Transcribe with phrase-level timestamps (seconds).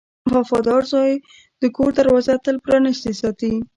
[0.35, 1.13] •وفادار زوی
[1.61, 3.53] د کور دروازه تل پرانستې ساتي.